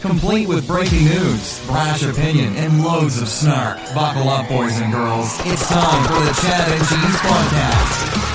[0.00, 3.76] Complete with breaking news, brash opinion, and loads of snark.
[3.94, 5.38] Buckle up, boys and girls.
[5.44, 8.30] It's time for the Chad and Cheese Podcast.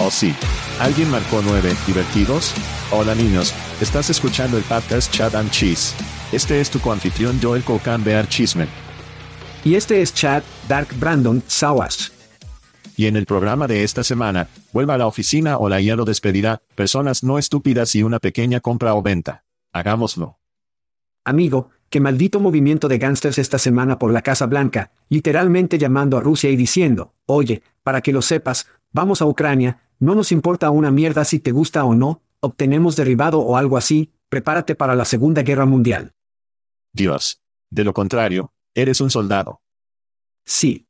[0.00, 0.34] Oh sí.
[0.80, 2.54] ¿Alguien marcó nueve divertidos?
[2.90, 5.94] Hola niños, estás escuchando el podcast Chad and Cheese.
[6.32, 8.68] Este es tu coanfitrión Joel Cocan Bear Chismen.
[9.64, 12.13] Y este es Chad Dark Brandon Sawas.
[12.96, 16.04] Y en el programa de esta semana, vuelva a la oficina o la IA lo
[16.04, 19.44] despedirá, personas no estúpidas y una pequeña compra o venta.
[19.72, 20.38] Hagámoslo.
[21.24, 26.20] Amigo, qué maldito movimiento de gángsters esta semana por la Casa Blanca, literalmente llamando a
[26.20, 30.90] Rusia y diciendo, oye, para que lo sepas, vamos a Ucrania, no nos importa una
[30.90, 35.42] mierda si te gusta o no, obtenemos derribado o algo así, prepárate para la Segunda
[35.42, 36.12] Guerra Mundial.
[36.92, 37.40] Dios.
[37.70, 39.60] De lo contrario, eres un soldado.
[40.44, 40.86] Sí.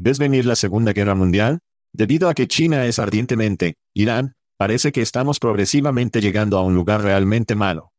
[0.00, 1.58] ¿Ves venir la Segunda Guerra Mundial?
[1.92, 7.02] Debido a que China es ardientemente, Irán, parece que estamos progresivamente llegando a un lugar
[7.02, 7.90] realmente malo.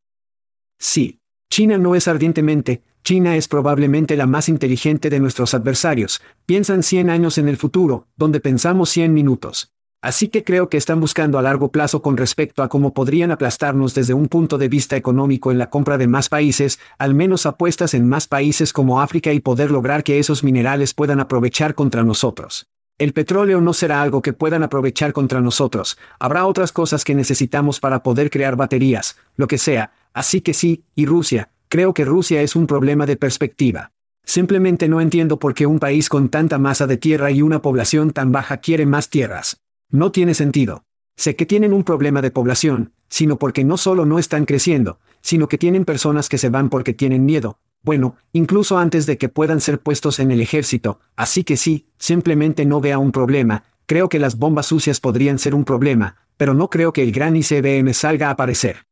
[0.77, 1.19] Sí.
[1.49, 7.09] China no es ardientemente, China es probablemente la más inteligente de nuestros adversarios, piensan 100
[7.09, 9.73] años en el futuro, donde pensamos 100 minutos.
[10.01, 13.93] Así que creo que están buscando a largo plazo con respecto a cómo podrían aplastarnos
[13.93, 17.93] desde un punto de vista económico en la compra de más países, al menos apuestas
[17.93, 22.67] en más países como África y poder lograr que esos minerales puedan aprovechar contra nosotros.
[22.97, 27.81] El petróleo no será algo que puedan aprovechar contra nosotros, habrá otras cosas que necesitamos
[27.81, 32.41] para poder crear baterías, lo que sea, así que sí, y Rusia, creo que Rusia
[32.41, 33.91] es un problema de perspectiva.
[34.25, 38.11] Simplemente no entiendo por qué un país con tanta masa de tierra y una población
[38.11, 39.59] tan baja quiere más tierras.
[39.89, 40.85] No tiene sentido.
[41.17, 45.47] Sé que tienen un problema de población, sino porque no solo no están creciendo, sino
[45.47, 49.61] que tienen personas que se van porque tienen miedo, bueno, incluso antes de que puedan
[49.61, 54.19] ser puestos en el ejército, así que sí, simplemente no vea un problema, creo que
[54.19, 58.27] las bombas sucias podrían ser un problema, pero no creo que el gran ICBM salga
[58.27, 58.85] a aparecer.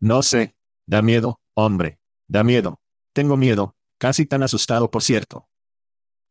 [0.00, 0.54] No sé.
[0.86, 1.98] Da miedo, hombre.
[2.28, 2.78] Da miedo.
[3.12, 5.48] Tengo miedo, casi tan asustado por cierto.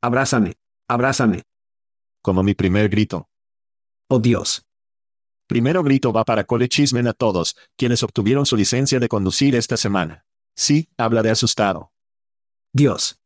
[0.02, 0.54] Abrázame.
[0.88, 1.44] Abrázame.
[2.22, 3.28] Como mi primer grito.
[4.16, 4.63] Oh Dios.
[5.47, 9.75] Primero grito va para Cole Chismen a todos, quienes obtuvieron su licencia de conducir esta
[9.75, 10.28] semana.
[10.56, 11.91] Sí, habla de asustado.
[12.72, 13.18] Dios.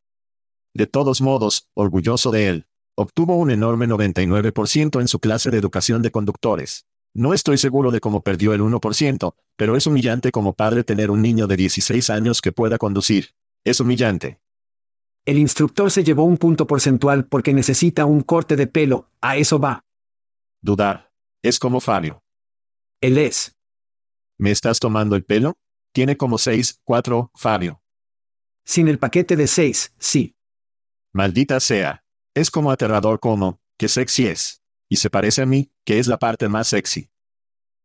[0.73, 2.67] De todos modos, orgulloso de él.
[2.95, 6.85] Obtuvo un enorme 99% en su clase de educación de conductores.
[7.13, 11.21] No estoy seguro de cómo perdió el 1%, pero es humillante como padre tener un
[11.21, 13.31] niño de 16 años que pueda conducir.
[13.65, 14.39] Es humillante.
[15.25, 19.59] El instructor se llevó un punto porcentual porque necesita un corte de pelo, a eso
[19.59, 19.83] va.
[20.61, 21.11] Dudar.
[21.43, 22.23] Es como Fabio.
[23.01, 23.55] Él es.
[24.37, 25.57] ¿Me estás tomando el pelo?
[25.93, 27.81] Tiene como seis, cuatro, Fabio.
[28.65, 30.35] Sin el paquete de seis, sí.
[31.13, 32.03] Maldita sea.
[32.33, 34.61] Es como aterrador como, que sexy es.
[34.89, 37.09] Y se parece a mí, que es la parte más sexy.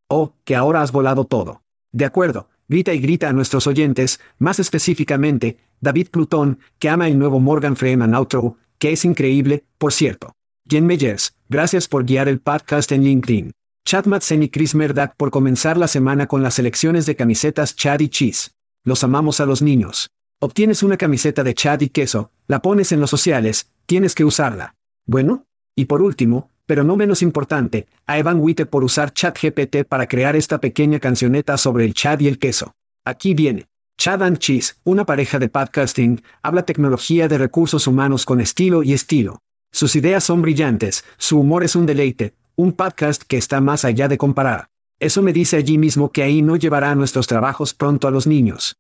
[0.08, 1.62] Oh, que ahora has volado todo.
[1.90, 7.19] De acuerdo, grita y grita a nuestros oyentes, más específicamente, David Plutón, que ama el
[7.19, 10.34] nuevo Morgan Freeman Outro, que es increíble, por cierto.
[10.72, 13.52] Jen Meyers, gracias por guiar el podcast en LinkedIn.
[13.84, 18.00] Chad Madsen y Chris Merdak por comenzar la semana con las selecciones de camisetas Chad
[18.00, 18.52] y Cheese.
[18.82, 20.08] Los amamos a los niños.
[20.40, 24.74] Obtienes una camiseta de Chad y queso, la pones en los sociales, tienes que usarla.
[25.04, 25.44] Bueno,
[25.76, 30.36] y por último, pero no menos importante, a Evan Witte por usar ChatGPT para crear
[30.36, 32.72] esta pequeña cancioneta sobre el Chad y el queso.
[33.04, 33.66] Aquí viene.
[33.98, 38.94] Chad and Cheese, una pareja de podcasting, habla tecnología de recursos humanos con estilo y
[38.94, 39.42] estilo.
[39.74, 44.06] Sus ideas son brillantes, su humor es un deleite, un podcast que está más allá
[44.06, 44.69] de comparar.
[45.00, 48.76] Eso me dice allí mismo que ahí no llevará nuestros trabajos pronto a los niños.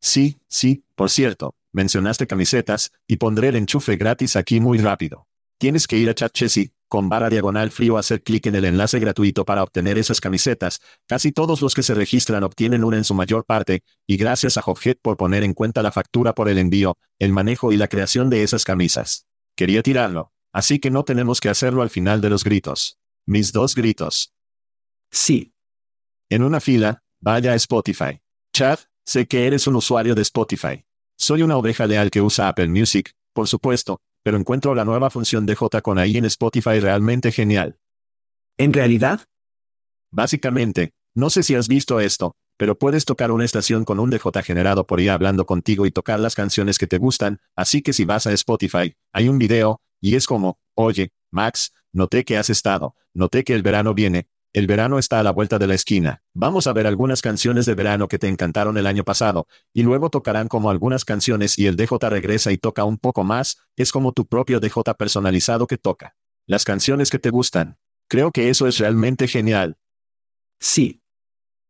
[0.00, 5.26] Sí, sí, por cierto, mencionaste camisetas, y pondré el enchufe gratis aquí muy rápido.
[5.58, 9.44] Tienes que ir a ChatChessy, con barra diagonal frío hacer clic en el enlace gratuito
[9.44, 10.80] para obtener esas camisetas.
[11.08, 14.62] Casi todos los que se registran obtienen una en su mayor parte, y gracias a
[14.64, 18.30] Hophead por poner en cuenta la factura por el envío, el manejo y la creación
[18.30, 19.26] de esas camisas.
[19.56, 22.98] Quería tirarlo, así que no tenemos que hacerlo al final de los gritos.
[23.24, 24.34] Mis dos gritos.
[25.10, 25.54] Sí.
[26.28, 28.20] En una fila, vaya a Spotify.
[28.52, 30.84] Chad, sé que eres un usuario de Spotify.
[31.16, 35.46] Soy una oveja leal que usa Apple Music, por supuesto, pero encuentro la nueva función
[35.46, 37.78] de J con ahí en Spotify realmente genial.
[38.58, 39.20] ¿En realidad?
[40.10, 44.42] Básicamente, no sé si has visto esto, pero puedes tocar una estación con un DJ
[44.42, 48.04] generado por IA hablando contigo y tocar las canciones que te gustan, así que si
[48.04, 52.94] vas a Spotify, hay un video, y es como, oye, Max, noté que has estado,
[53.12, 56.22] noté que el verano viene, el verano está a la vuelta de la esquina.
[56.32, 60.10] Vamos a ver algunas canciones de verano que te encantaron el año pasado, y luego
[60.10, 64.12] tocarán como algunas canciones y el DJ regresa y toca un poco más, es como
[64.12, 66.14] tu propio DJ personalizado que toca.
[66.46, 67.78] Las canciones que te gustan.
[68.06, 69.76] Creo que eso es realmente genial.
[70.60, 71.00] Sí.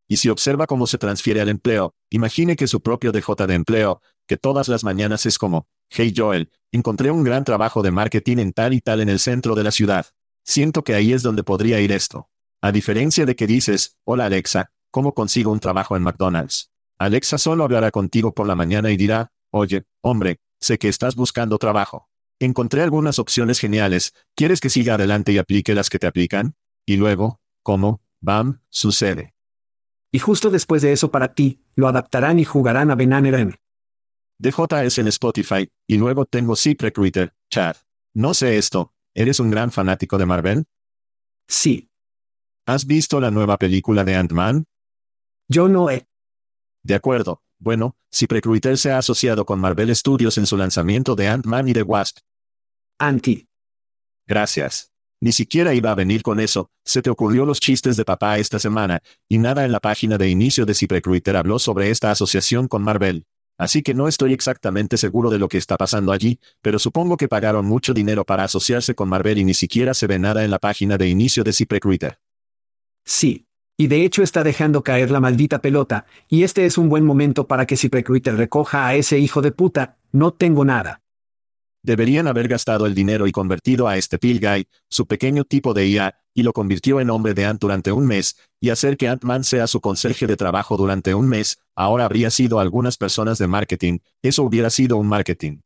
[0.06, 4.02] Y si observa cómo se transfiere al empleo, imagine que su propio DJ de empleo,
[4.26, 8.52] que todas las mañanas es como, hey Joel, encontré un gran trabajo de marketing en
[8.52, 10.06] tal y tal en el centro de la ciudad.
[10.44, 12.28] Siento que ahí es donde podría ir esto.
[12.60, 16.70] A diferencia de que dices, hola Alexa, ¿cómo consigo un trabajo en McDonald's?
[16.98, 21.58] Alexa solo hablará contigo por la mañana y dirá, oye, hombre, sé que estás buscando
[21.58, 22.08] trabajo.
[22.38, 26.56] Encontré algunas opciones geniales, ¿quieres que siga adelante y aplique las que te aplican?
[26.86, 28.02] Y luego, ¿cómo?
[28.20, 29.33] Bam, sucede.
[30.14, 33.56] Y justo después de eso para ti, lo adaptarán y jugarán a Bananeren.
[34.38, 37.78] DJ es en Spotify, y luego tengo Recruiter, Chad.
[38.14, 40.66] No sé esto, ¿eres un gran fanático de Marvel?
[41.48, 41.90] Sí.
[42.64, 44.66] ¿Has visto la nueva película de Ant-Man?
[45.48, 46.06] Yo no he.
[46.84, 47.42] De acuerdo.
[47.58, 51.72] Bueno, si Precruiter se ha asociado con Marvel Studios en su lanzamiento de Ant-Man y
[51.72, 52.18] The Wasp.
[53.00, 53.48] Anti.
[54.28, 54.93] Gracias.
[55.20, 58.58] Ni siquiera iba a venir con eso, se te ocurrió los chistes de papá esta
[58.58, 62.82] semana, y nada en la página de inicio de Precruiter habló sobre esta asociación con
[62.82, 63.24] Marvel.
[63.56, 67.28] Así que no estoy exactamente seguro de lo que está pasando allí, pero supongo que
[67.28, 70.58] pagaron mucho dinero para asociarse con Marvel y ni siquiera se ve nada en la
[70.58, 72.18] página de inicio de Precruiter.
[73.04, 73.46] Sí.
[73.76, 77.48] Y de hecho está dejando caer la maldita pelota, y este es un buen momento
[77.48, 81.00] para que si Precruiter recoja a ese hijo de puta, no tengo nada.
[81.84, 85.86] Deberían haber gastado el dinero y convertido a este Pill Guy, su pequeño tipo de
[85.86, 89.44] IA, y lo convirtió en hombre de Ant durante un mes, y hacer que Ant-Man
[89.44, 93.98] sea su conserje de trabajo durante un mes, ahora habría sido algunas personas de marketing,
[94.22, 95.58] eso hubiera sido un marketing.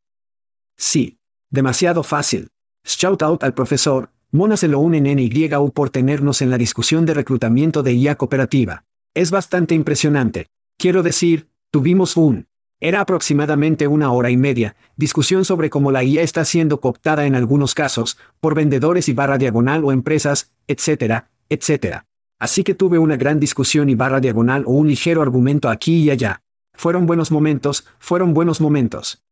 [0.77, 1.19] Sí.
[1.51, 2.49] Demasiado fácil.
[2.85, 7.15] Shout out al profesor, Mona se lo en YU por tenernos en la discusión de
[7.15, 8.85] reclutamiento de IA cooperativa.
[9.15, 10.49] Es bastante impresionante.
[10.77, 12.48] Quiero decir, tuvimos un...
[12.81, 17.35] Era aproximadamente una hora y media, discusión sobre cómo la IA está siendo cooptada en
[17.35, 22.07] algunos casos, por vendedores y barra diagonal o empresas, etcétera, etcétera.
[22.39, 26.11] Así que tuve una gran discusión y barra diagonal o un ligero argumento aquí y
[26.11, 26.43] allá.
[26.73, 29.25] Fueron buenos momentos, fueron buenos momentos.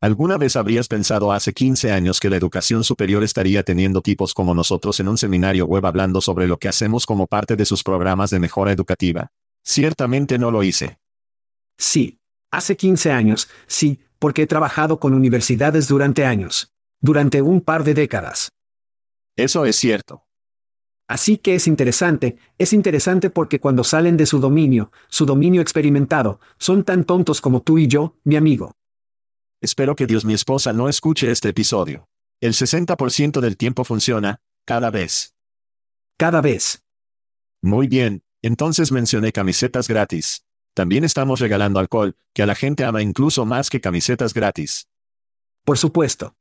[0.00, 4.52] ¿Alguna vez habrías pensado hace 15 años que la educación superior estaría teniendo tipos como
[4.52, 8.30] nosotros en un seminario web hablando sobre lo que hacemos como parte de sus programas
[8.30, 9.30] de mejora educativa?
[9.62, 10.98] Ciertamente no lo hice.
[11.78, 12.18] Sí.
[12.54, 16.72] Hace 15 años, sí, porque he trabajado con universidades durante años.
[17.00, 18.52] Durante un par de décadas.
[19.34, 20.24] Eso es cierto.
[21.08, 26.38] Así que es interesante, es interesante porque cuando salen de su dominio, su dominio experimentado,
[26.56, 28.76] son tan tontos como tú y yo, mi amigo.
[29.60, 32.06] Espero que Dios mi esposa no escuche este episodio.
[32.40, 35.34] El 60% del tiempo funciona, cada vez.
[36.16, 36.84] Cada vez.
[37.60, 40.43] Muy bien, entonces mencioné camisetas gratis.
[40.74, 44.88] También estamos regalando alcohol, que a la gente ama incluso más que camisetas gratis.
[45.64, 46.36] Por supuesto.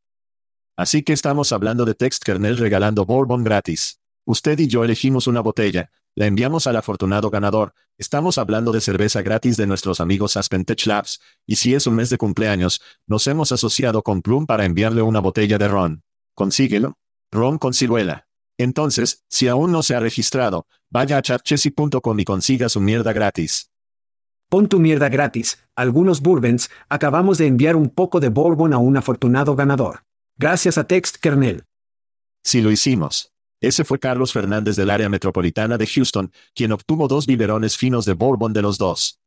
[0.75, 3.99] Así que estamos hablando de Text Kernel regalando Bourbon gratis.
[4.25, 7.75] Usted y yo elegimos una botella, la enviamos al afortunado ganador.
[7.99, 11.93] Estamos hablando de cerveza gratis de nuestros amigos Aspen Tech Labs, y si es un
[11.93, 16.03] mes de cumpleaños, nos hemos asociado con Plum para enviarle una botella de ron.
[16.33, 16.97] Consíguelo.
[17.31, 18.27] Ron con ciruela.
[18.57, 23.72] Entonces, si aún no se ha registrado, vaya a chatchessy.com y consiga su mierda gratis.
[24.53, 28.95] Pon tu mierda gratis, algunos bourbons, acabamos de enviar un poco de bourbon a un
[28.95, 30.03] afortunado ganador.
[30.37, 31.63] Gracias a Text Kernel.
[32.43, 33.33] Si lo hicimos.
[33.61, 38.13] Ese fue Carlos Fernández del área metropolitana de Houston, quien obtuvo dos biberones finos de
[38.13, 39.19] bourbon de los dos.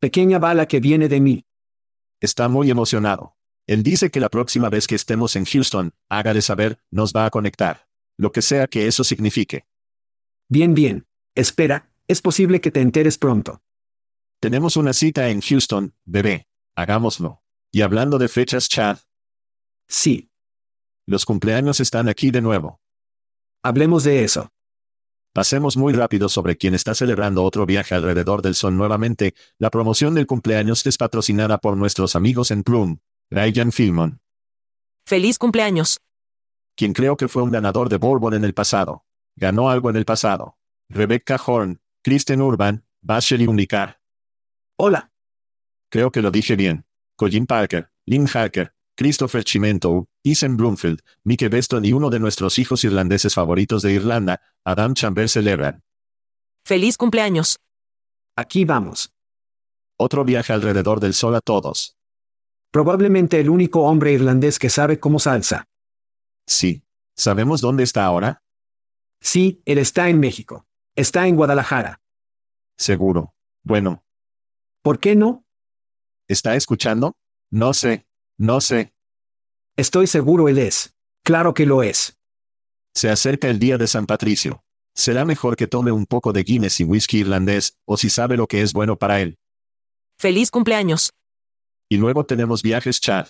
[0.00, 1.44] Pequeña bala que viene de mí.
[2.20, 3.36] Está muy emocionado.
[3.68, 7.30] Él dice que la próxima vez que estemos en Houston, hágale saber, nos va a
[7.30, 7.86] conectar.
[8.16, 9.68] Lo que sea que eso signifique.
[10.48, 11.06] Bien, bien.
[11.36, 13.62] Espera, es posible que te enteres pronto.
[14.40, 16.46] Tenemos una cita en Houston, bebé.
[16.76, 17.42] Hagámoslo.
[17.72, 18.98] Y hablando de fechas, Chad,
[19.90, 20.30] Sí,
[21.06, 22.80] los cumpleaños están aquí de nuevo.
[23.62, 24.50] hablemos de eso.
[25.32, 29.34] Pasemos muy rápido sobre quien está celebrando otro viaje alrededor del sol nuevamente.
[29.58, 32.98] La promoción del cumpleaños es patrocinada por nuestros amigos en Plum,
[33.30, 34.20] Ryan Filmon,
[35.06, 36.00] Feliz cumpleaños.
[36.76, 39.04] quien creo que fue un ganador de Bourbon en el pasado.
[39.36, 40.58] Ganó algo en el pasado.
[40.90, 43.97] Rebecca Horn, Kristen Urban, Bashley Unicar.
[44.80, 45.10] Hola,
[45.90, 46.84] Creo que lo dije bien.
[47.16, 52.84] Colin Parker, Lynn Hacker, Christopher Chimento, Ethan Bloomfield, Mike Beston y uno de nuestros hijos
[52.84, 55.82] irlandeses favoritos de Irlanda, Adam Chambers celebran.
[56.64, 57.58] Feliz cumpleaños.
[58.36, 59.12] aquí vamos.
[59.96, 61.96] Otro viaje alrededor del sol a todos.
[62.70, 65.64] Probablemente el único hombre irlandés que sabe cómo salsa.
[66.46, 66.84] Sí.
[67.16, 68.42] ¿Sabemos dónde está ahora?
[69.20, 70.66] Sí, él está en México.
[70.94, 72.00] Está en Guadalajara.
[72.76, 73.34] Seguro.
[73.64, 74.04] Bueno,
[74.88, 75.44] ¿Por qué no?
[76.28, 77.14] ¿está escuchando?
[77.50, 78.06] No sé.
[78.38, 78.94] No sé.
[79.76, 80.94] Estoy seguro él es.
[81.22, 82.18] Claro que lo es.
[82.94, 84.64] Se acerca el día de San Patricio.
[84.94, 88.46] Será mejor que tome un poco de Guinness y whisky irlandés, o si sabe lo
[88.46, 89.36] que es bueno para él.
[90.18, 91.12] Feliz cumpleaños.
[91.90, 93.26] Y luego tenemos viajes Chad.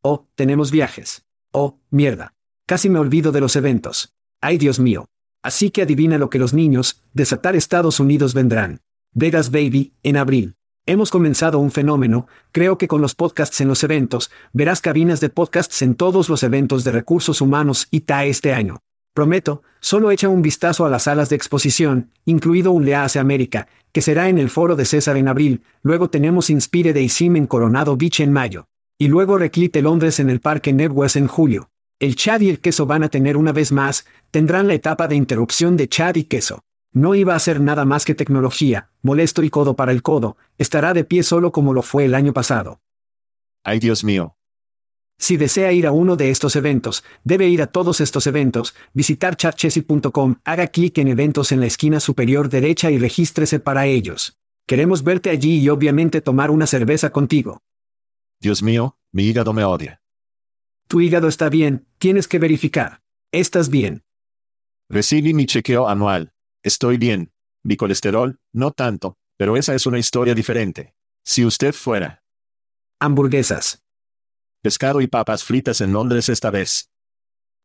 [0.00, 1.26] Oh, tenemos viajes.
[1.50, 2.32] Oh, mierda.
[2.66, 4.14] Casi me olvido de los eventos.
[4.40, 5.04] Ay, Dios mío.
[5.42, 8.80] Así que adivina lo que los niños, desatar Estados Unidos vendrán.
[9.12, 10.56] Vegas Baby, en abril.
[10.84, 15.28] Hemos comenzado un fenómeno, creo que con los podcasts en los eventos, verás cabinas de
[15.28, 18.80] podcasts en todos los eventos de recursos humanos y TAE este año.
[19.14, 24.02] Prometo, solo echa un vistazo a las salas de exposición, incluido un Leace América, que
[24.02, 27.96] será en el foro de César en abril, luego tenemos Inspire de ISIM en Coronado
[27.96, 28.66] Beach en mayo.
[28.98, 31.70] Y luego Reclite Londres en el Parque Networks en julio.
[32.00, 35.14] El Chad y el queso van a tener una vez más, tendrán la etapa de
[35.14, 36.64] interrupción de Chad y queso.
[36.92, 40.92] No iba a ser nada más que tecnología, molesto y codo para el codo, estará
[40.92, 42.80] de pie solo como lo fue el año pasado.
[43.64, 44.36] Ay Dios mío.
[45.18, 49.36] Si desea ir a uno de estos eventos, debe ir a todos estos eventos, visitar
[49.36, 54.36] chatchessy.com, haga clic en eventos en la esquina superior derecha y regístrese para ellos.
[54.66, 57.62] Queremos verte allí y obviamente tomar una cerveza contigo.
[58.40, 60.02] Dios mío, mi hígado me odia.
[60.88, 63.00] Tu hígado está bien, tienes que verificar.
[63.30, 64.02] Estás bien.
[64.88, 66.31] Recibí mi chequeo anual.
[66.62, 67.32] Estoy bien.
[67.64, 70.94] Mi colesterol, no tanto, pero esa es una historia diferente.
[71.24, 72.22] Si usted fuera
[73.00, 73.82] Hamburguesas.
[74.62, 76.90] pescado y papas fritas en Londres esta vez.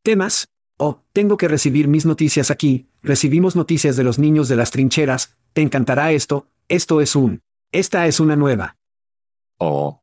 [0.03, 0.49] ¿Temas?
[0.77, 2.89] Oh, tengo que recibir mis noticias aquí.
[3.03, 5.37] Recibimos noticias de los niños de las trincheras.
[5.53, 6.47] Te encantará esto.
[6.67, 7.41] Esto es un.
[7.71, 8.77] Esta es una nueva.
[9.59, 10.01] Oh,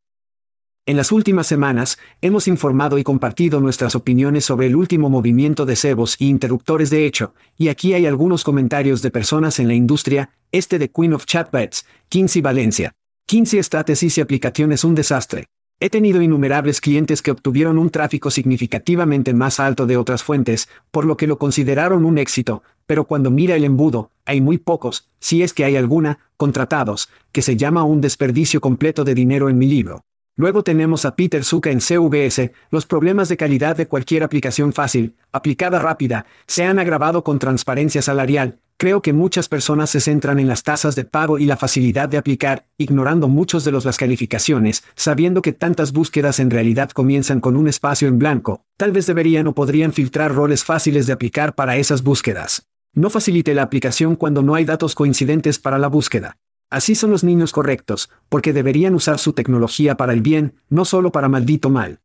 [0.87, 5.77] En las últimas semanas, hemos informado y compartido nuestras opiniones sobre el último movimiento de
[5.77, 10.29] cebos y interruptores de hecho, y aquí hay algunos comentarios de personas en la industria,
[10.53, 12.93] este de Queen of Chatbots, Kinsey Valencia.
[13.25, 15.47] Kinsey Strategies y aplicación es un desastre.
[15.81, 21.07] He tenido innumerables clientes que obtuvieron un tráfico significativamente más alto de otras fuentes, por
[21.07, 25.43] lo que lo consideraron un éxito, pero cuando mira el embudo, hay muy pocos, si
[25.43, 29.67] es que hay alguna, contratados, que se llama un desperdicio completo de dinero en mi
[29.67, 30.05] libro.
[30.37, 35.15] Luego tenemos a Peter Zuka en CVS, los problemas de calidad de cualquier aplicación fácil,
[35.31, 38.59] aplicada rápida, se han agravado con transparencia salarial.
[38.77, 42.17] Creo que muchas personas se centran en las tasas de pago y la facilidad de
[42.17, 47.57] aplicar, ignorando muchos de los las calificaciones, sabiendo que tantas búsquedas en realidad comienzan con
[47.57, 48.65] un espacio en blanco.
[48.77, 52.67] Tal vez deberían o podrían filtrar roles fáciles de aplicar para esas búsquedas.
[52.93, 56.37] No facilite la aplicación cuando no hay datos coincidentes para la búsqueda.
[56.71, 61.13] Así son los niños correctos, porque deberían usar su tecnología para el bien, no solo
[61.13, 62.01] para maldito mal.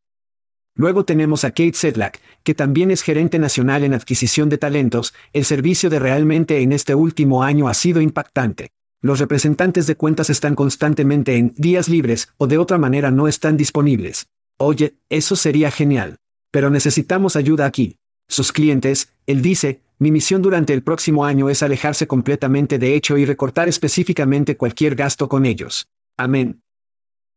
[0.75, 5.43] Luego tenemos a Kate Sedlak, que también es gerente nacional en adquisición de talentos, el
[5.43, 8.71] servicio de realmente en este último año ha sido impactante.
[9.01, 13.57] Los representantes de cuentas están constantemente en días libres o de otra manera no están
[13.57, 14.27] disponibles.
[14.57, 16.17] Oye, eso sería genial.
[16.51, 17.97] Pero necesitamos ayuda aquí.
[18.27, 23.17] Sus clientes, él dice, mi misión durante el próximo año es alejarse completamente de hecho
[23.17, 25.89] y recortar específicamente cualquier gasto con ellos.
[26.17, 26.63] Amén.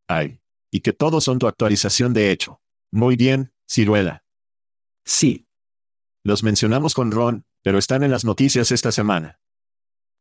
[0.09, 0.38] ay.
[0.71, 2.61] Y que todos son tu actualización de hecho.
[2.90, 4.25] Muy bien, ciruela.
[5.04, 5.47] Sí.
[6.25, 9.38] Los mencionamos con Ron, pero están en las noticias esta semana.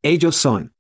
[0.02, 0.74] Ellos son.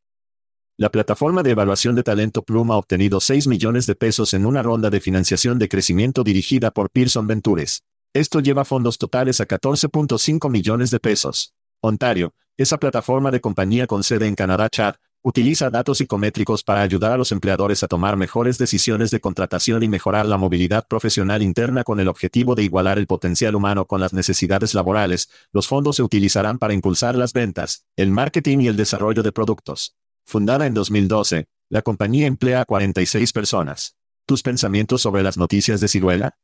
[0.77, 4.63] La plataforma de evaluación de talento Plum ha obtenido 6 millones de pesos en una
[4.63, 7.83] ronda de financiación de crecimiento dirigida por Pearson Ventures.
[8.13, 11.53] Esto lleva fondos totales a 14.5 millones de pesos.
[11.79, 17.13] Ontario, esa plataforma de compañía con sede en Canadá Chad, utiliza datos psicométricos para ayudar
[17.13, 21.85] a los empleadores a tomar mejores decisiones de contratación y mejorar la movilidad profesional interna
[21.85, 25.29] con el objetivo de igualar el potencial humano con las necesidades laborales.
[25.53, 29.95] Los fondos se utilizarán para impulsar las ventas, el marketing y el desarrollo de productos.
[30.25, 33.95] Fundada en 2012, la compañía emplea a 46 personas.
[34.25, 36.35] ¿Tus pensamientos sobre las noticias de Ciruela?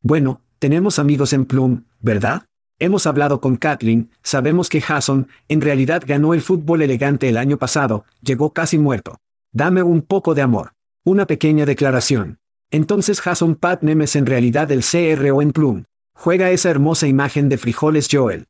[0.00, 2.46] Bueno, tenemos amigos en Plum, ¿verdad?
[2.78, 7.56] Hemos hablado con Kathleen, sabemos que Jason, en realidad ganó el fútbol elegante el año
[7.56, 9.20] pasado, llegó casi muerto.
[9.52, 10.72] Dame un poco de amor.
[11.04, 12.38] Una pequeña declaración.
[12.70, 15.84] Entonces Jason Patnem es en realidad el CRO en Plum.
[16.14, 18.46] Juega esa hermosa imagen de frijoles Joel.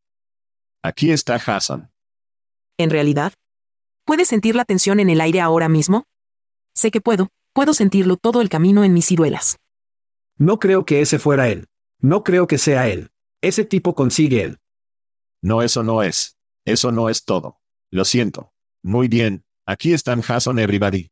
[0.82, 1.90] Aquí está Jason.
[2.78, 3.32] ¿En realidad?
[4.06, 6.04] ¿Puedes sentir la tensión en el aire ahora mismo?
[6.74, 9.58] Sé que puedo, puedo sentirlo todo el camino en mis ciruelas.
[10.38, 11.66] No creo que ese fuera él.
[12.04, 13.12] No creo que sea él.
[13.40, 14.58] Ese tipo consigue él.
[15.40, 16.36] No, eso no es.
[16.66, 17.62] Eso no es todo.
[17.90, 18.52] Lo siento.
[18.82, 21.08] Muy bien, aquí están Jason Everybody.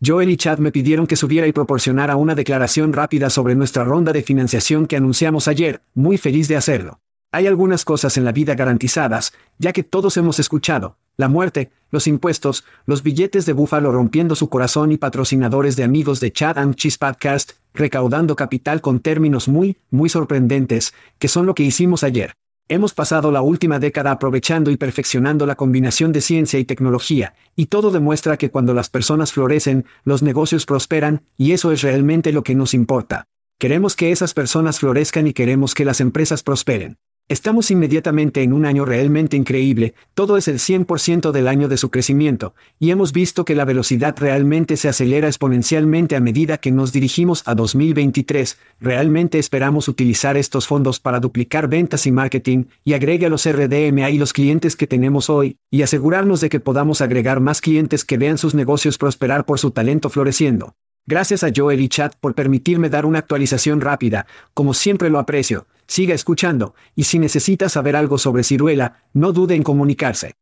[0.00, 4.12] Joel y Chad me pidieron que subiera y proporcionara una declaración rápida sobre nuestra ronda
[4.12, 7.00] de financiación que anunciamos ayer, muy feliz de hacerlo.
[7.32, 12.06] Hay algunas cosas en la vida garantizadas, ya que todos hemos escuchado, la muerte, los
[12.06, 16.74] impuestos, los billetes de búfalo rompiendo su corazón y patrocinadores de amigos de Chad and
[16.74, 22.34] Cheese Podcast, recaudando capital con términos muy, muy sorprendentes, que son lo que hicimos ayer.
[22.66, 27.66] Hemos pasado la última década aprovechando y perfeccionando la combinación de ciencia y tecnología, y
[27.66, 32.42] todo demuestra que cuando las personas florecen, los negocios prosperan, y eso es realmente lo
[32.42, 33.26] que nos importa.
[33.58, 36.96] Queremos que esas personas florezcan y queremos que las empresas prosperen.
[37.26, 41.90] Estamos inmediatamente en un año realmente increíble, todo es el 100% del año de su
[41.90, 46.92] crecimiento, y hemos visto que la velocidad realmente se acelera exponencialmente a medida que nos
[46.92, 53.24] dirigimos a 2023, realmente esperamos utilizar estos fondos para duplicar ventas y marketing, y agregue
[53.24, 57.40] a los RDMA y los clientes que tenemos hoy, y asegurarnos de que podamos agregar
[57.40, 60.74] más clientes que vean sus negocios prosperar por su talento floreciendo.
[61.06, 65.66] Gracias a Joel y Chat por permitirme dar una actualización rápida, como siempre lo aprecio,
[65.86, 70.34] siga escuchando, y si necesita saber algo sobre ciruela, no dude en comunicarse.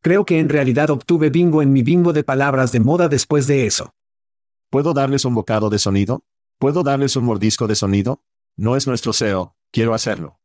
[0.00, 3.66] Creo que en realidad obtuve bingo en mi bingo de palabras de moda después de
[3.66, 3.94] eso.
[4.70, 6.24] ¿Puedo darles un bocado de sonido?
[6.58, 8.22] ¿Puedo darles un mordisco de sonido?
[8.56, 10.40] No es nuestro SEO, quiero hacerlo.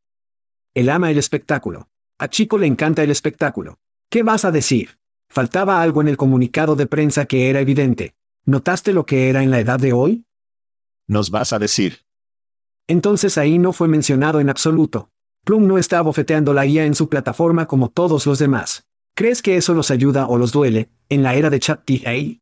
[0.74, 1.88] Él ama el espectáculo.
[2.18, 3.78] A Chico le encanta el espectáculo.
[4.10, 4.98] ¿Qué vas a decir?
[5.28, 8.14] Faltaba algo en el comunicado de prensa que era evidente.
[8.44, 10.24] ¿Notaste lo que era en la edad de hoy?
[11.06, 12.03] Nos vas a decir.
[12.86, 15.08] Entonces ahí no fue mencionado en absoluto.
[15.44, 18.86] Plum no está bofeteando la IA en su plataforma como todos los demás.
[19.14, 22.40] ¿Crees que eso los ayuda o los duele, en la era de ChatGPT?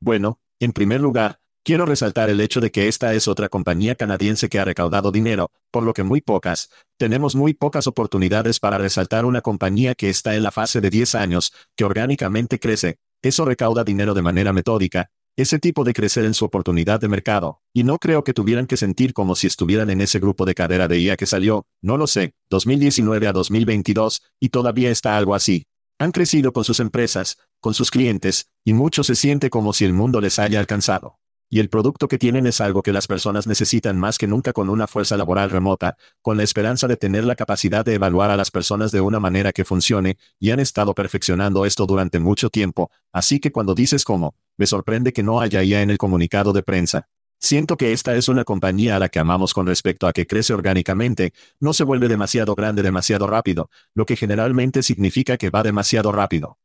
[0.00, 4.48] Bueno, en primer lugar, quiero resaltar el hecho de que esta es otra compañía canadiense
[4.48, 9.24] que ha recaudado dinero, por lo que muy pocas, tenemos muy pocas oportunidades para resaltar
[9.24, 13.82] una compañía que está en la fase de 10 años, que orgánicamente crece, eso recauda
[13.82, 17.98] dinero de manera metódica, ese tipo de crecer en su oportunidad de mercado, y no
[17.98, 21.16] creo que tuvieran que sentir como si estuvieran en ese grupo de carrera de IA
[21.16, 25.66] que salió, no lo sé, 2019 a 2022, y todavía está algo así.
[25.98, 29.92] Han crecido con sus empresas, con sus clientes, y mucho se siente como si el
[29.92, 31.18] mundo les haya alcanzado.
[31.48, 34.68] Y el producto que tienen es algo que las personas necesitan más que nunca con
[34.68, 38.50] una fuerza laboral remota, con la esperanza de tener la capacidad de evaluar a las
[38.50, 43.38] personas de una manera que funcione, y han estado perfeccionando esto durante mucho tiempo, así
[43.38, 47.08] que cuando dices cómo, me sorprende que no haya IA en el comunicado de prensa.
[47.38, 50.52] Siento que esta es una compañía a la que amamos con respecto a que crece
[50.52, 56.10] orgánicamente, no se vuelve demasiado grande demasiado rápido, lo que generalmente significa que va demasiado
[56.10, 56.58] rápido.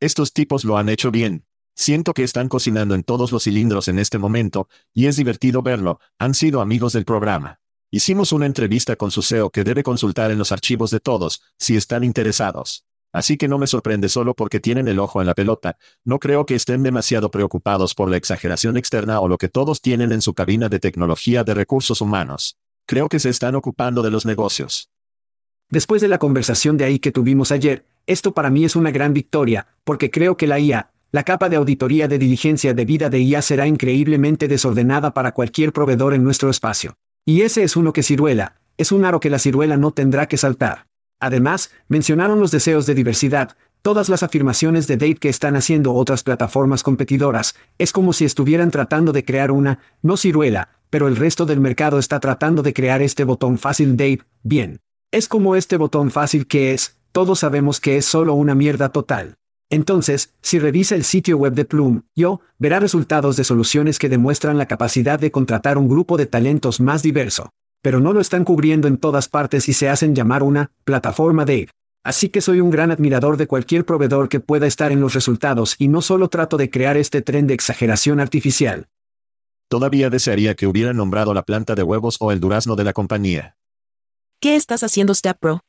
[0.00, 3.98] Estos tipos lo han hecho bien, Siento que están cocinando en todos los cilindros en
[3.98, 7.60] este momento, y es divertido verlo, han sido amigos del programa.
[7.90, 11.76] Hicimos una entrevista con su CEO que debe consultar en los archivos de todos, si
[11.76, 12.84] están interesados.
[13.12, 16.46] Así que no me sorprende solo porque tienen el ojo en la pelota, no creo
[16.46, 20.32] que estén demasiado preocupados por la exageración externa o lo que todos tienen en su
[20.32, 22.56] cabina de tecnología de recursos humanos.
[22.86, 24.90] Creo que se están ocupando de los negocios.
[25.68, 29.12] Después de la conversación de ahí que tuvimos ayer, esto para mí es una gran
[29.12, 33.20] victoria, porque creo que la IA, la capa de auditoría de diligencia de vida de
[33.20, 36.94] IA será increíblemente desordenada para cualquier proveedor en nuestro espacio.
[37.26, 40.38] Y ese es uno que ciruela, es un aro que la ciruela no tendrá que
[40.38, 40.86] saltar.
[41.20, 46.22] Además, mencionaron los deseos de diversidad, todas las afirmaciones de Dave que están haciendo otras
[46.22, 51.44] plataformas competidoras, es como si estuvieran tratando de crear una, no ciruela, pero el resto
[51.44, 54.80] del mercado está tratando de crear este botón fácil Dave, bien.
[55.10, 59.36] Es como este botón fácil que es, todos sabemos que es solo una mierda total.
[59.72, 64.58] Entonces, si revisa el sitio web de Plum, yo, verá resultados de soluciones que demuestran
[64.58, 67.48] la capacidad de contratar un grupo de talentos más diverso.
[67.80, 71.70] Pero no lo están cubriendo en todas partes y se hacen llamar una plataforma de
[72.04, 75.76] Así que soy un gran admirador de cualquier proveedor que pueda estar en los resultados
[75.78, 78.88] y no solo trato de crear este tren de exageración artificial.
[79.68, 83.56] Todavía desearía que hubieran nombrado la planta de huevos o el durazno de la compañía.
[84.38, 85.60] ¿Qué estás haciendo, Step Pro?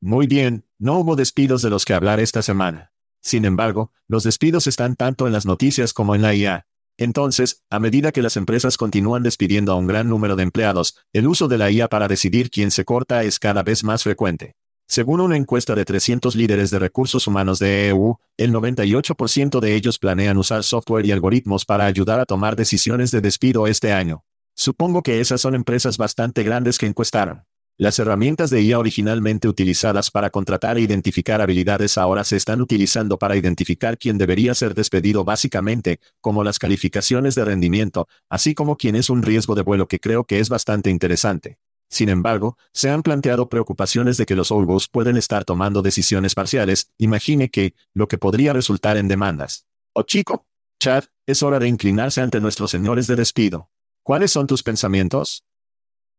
[0.00, 2.89] Muy bien, no hubo despidos de los que hablar esta semana.
[3.20, 6.66] Sin embargo, los despidos están tanto en las noticias como en la IA.
[6.96, 11.26] Entonces, a medida que las empresas continúan despidiendo a un gran número de empleados, el
[11.26, 14.56] uso de la IA para decidir quién se corta es cada vez más frecuente.
[14.86, 19.98] Según una encuesta de 300 líderes de recursos humanos de EU, el 98% de ellos
[19.98, 24.24] planean usar software y algoritmos para ayudar a tomar decisiones de despido este año.
[24.56, 27.44] Supongo que esas son empresas bastante grandes que encuestaron.
[27.80, 33.18] Las herramientas de IA originalmente utilizadas para contratar e identificar habilidades ahora se están utilizando
[33.18, 38.96] para identificar quién debería ser despedido básicamente, como las calificaciones de rendimiento, así como quién
[38.96, 41.56] es un riesgo de vuelo que creo que es bastante interesante.
[41.88, 46.90] Sin embargo, se han planteado preocupaciones de que los Olgos pueden estar tomando decisiones parciales,
[46.98, 49.64] imagine que, lo que podría resultar en demandas.
[49.94, 50.44] Oh chico,
[50.80, 53.70] Chad, es hora de inclinarse ante nuestros señores de despido.
[54.02, 55.46] ¿Cuáles son tus pensamientos?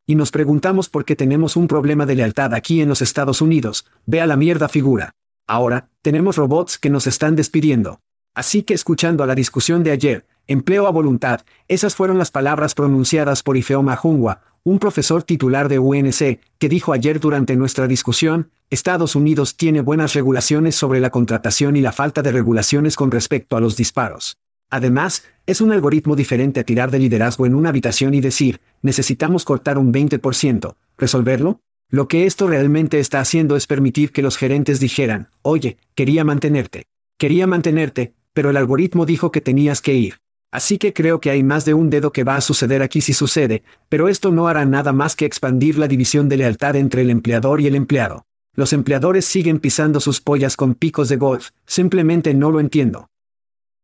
[0.07, 3.85] Y nos preguntamos por qué tenemos un problema de lealtad aquí en los Estados Unidos,
[4.05, 5.11] vea la mierda figura.
[5.47, 7.99] Ahora, tenemos robots que nos están despidiendo.
[8.33, 12.73] Así que escuchando a la discusión de ayer, empleo a voluntad, esas fueron las palabras
[12.73, 18.51] pronunciadas por Ifeoma Jungwa, un profesor titular de UNC, que dijo ayer durante nuestra discusión,
[18.69, 23.57] Estados Unidos tiene buenas regulaciones sobre la contratación y la falta de regulaciones con respecto
[23.57, 24.37] a los disparos.
[24.69, 29.45] Además, es un algoritmo diferente a tirar de liderazgo en una habitación y decir, necesitamos
[29.45, 31.59] cortar un 20%, ¿resolverlo?
[31.89, 36.85] Lo que esto realmente está haciendo es permitir que los gerentes dijeran, oye, quería mantenerte.
[37.17, 40.15] Quería mantenerte, pero el algoritmo dijo que tenías que ir.
[40.51, 43.13] Así que creo que hay más de un dedo que va a suceder aquí si
[43.13, 47.09] sucede, pero esto no hará nada más que expandir la división de lealtad entre el
[47.09, 48.25] empleador y el empleado.
[48.53, 53.09] Los empleadores siguen pisando sus pollas con picos de golf, simplemente no lo entiendo.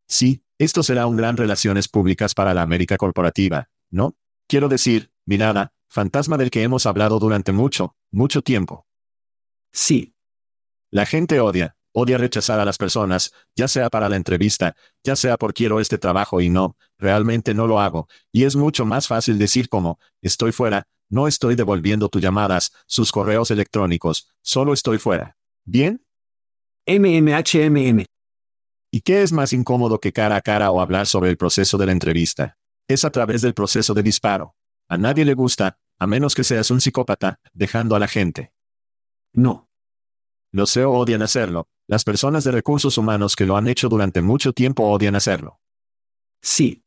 [0.07, 4.15] Sí, esto será un gran relaciones públicas para la América corporativa, ¿no?
[4.47, 8.85] Quiero decir, mirada, fantasma del que hemos hablado durante mucho, mucho tiempo.
[9.71, 10.15] Sí.
[10.89, 15.35] La gente odia, Odia rechazar a las personas, ya sea para la entrevista, ya sea
[15.35, 19.39] por quiero este trabajo y no, realmente no lo hago, y es mucho más fácil
[19.39, 25.37] decir como, estoy fuera, no estoy devolviendo tus llamadas, sus correos electrónicos, solo estoy fuera.
[25.65, 26.05] ¿Bien?
[26.85, 28.05] MMHMM.
[28.91, 31.85] ¿Y qué es más incómodo que cara a cara o hablar sobre el proceso de
[31.85, 32.57] la entrevista?
[32.87, 34.55] Es a través del proceso de disparo.
[34.87, 38.53] A nadie le gusta, a menos que seas un psicópata, dejando a la gente.
[39.33, 39.69] No.
[40.51, 44.53] Los CEO odian hacerlo, las personas de recursos humanos que lo han hecho durante mucho
[44.53, 45.59] tiempo odian hacerlo.
[46.41, 46.85] Sí.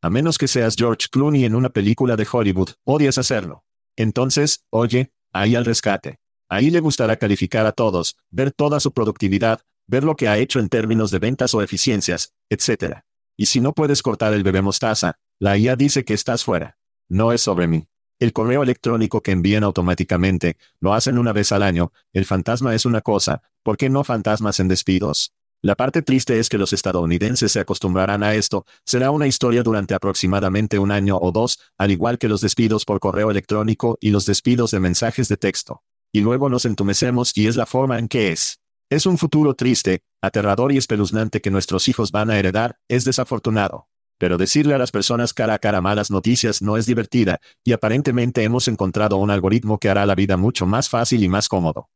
[0.00, 3.64] A menos que seas George Clooney en una película de Hollywood, odias hacerlo.
[3.96, 6.20] Entonces, oye, ahí al rescate.
[6.48, 10.60] Ahí le gustará calificar a todos, ver toda su productividad, ver lo que ha hecho
[10.60, 13.00] en términos de ventas o eficiencias, etc.
[13.36, 16.78] Y si no puedes cortar el bebé mostaza, la IA dice que estás fuera.
[17.08, 17.88] No es sobre mí.
[18.20, 22.84] El correo electrónico que envían automáticamente, lo hacen una vez al año, el fantasma es
[22.84, 25.32] una cosa, ¿por qué no fantasmas en despidos?
[25.62, 29.94] La parte triste es que los estadounidenses se acostumbrarán a esto, será una historia durante
[29.94, 34.26] aproximadamente un año o dos, al igual que los despidos por correo electrónico y los
[34.26, 35.82] despidos de mensajes de texto.
[36.12, 38.60] Y luego nos entumecemos y es la forma en que es.
[38.90, 43.86] Es un futuro triste, aterrador y espeluznante que nuestros hijos van a heredar, es desafortunado.
[44.16, 48.44] Pero decirle a las personas cara a cara malas noticias no es divertida, y aparentemente
[48.44, 51.90] hemos encontrado un algoritmo que hará la vida mucho más fácil y más cómodo.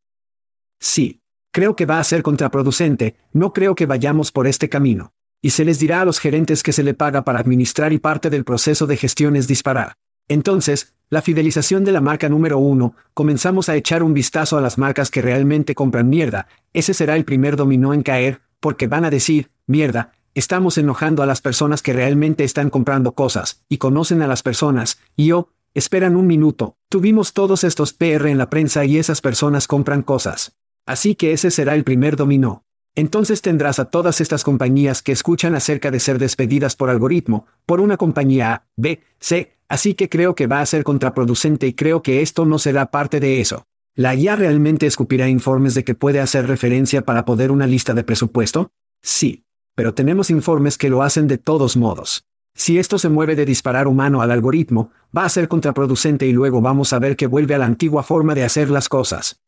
[0.81, 1.21] Sí.
[1.51, 5.13] Creo que va a ser contraproducente, no creo que vayamos por este camino.
[5.43, 8.29] Y se les dirá a los gerentes que se le paga para administrar y parte
[8.29, 9.95] del proceso de gestión es disparar.
[10.29, 14.79] Entonces, la fidelización de la marca número uno, comenzamos a echar un vistazo a las
[14.79, 19.11] marcas que realmente compran mierda, ese será el primer dominó en caer, porque van a
[19.11, 24.27] decir, mierda, Estamos enojando a las personas que realmente están comprando cosas, y conocen a
[24.27, 28.97] las personas, y yo, esperan un minuto, tuvimos todos estos PR en la prensa y
[28.97, 30.57] esas personas compran cosas.
[30.87, 32.65] Así que ese será el primer dominó.
[32.95, 37.81] Entonces tendrás a todas estas compañías que escuchan acerca de ser despedidas por algoritmo, por
[37.81, 42.03] una compañía A, B, C, así que creo que va a ser contraproducente y creo
[42.03, 43.65] que esto no será parte de eso.
[43.95, 48.05] ¿La IA realmente escupirá informes de que puede hacer referencia para poder una lista de
[48.05, 48.71] presupuesto?
[49.03, 52.25] Sí pero tenemos informes que lo hacen de todos modos.
[52.55, 56.61] Si esto se mueve de disparar humano al algoritmo, va a ser contraproducente y luego
[56.61, 59.41] vamos a ver que vuelve a la antigua forma de hacer las cosas.